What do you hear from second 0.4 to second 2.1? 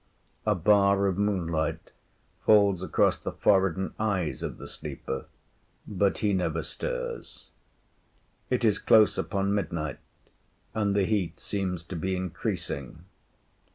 A bar of moonlight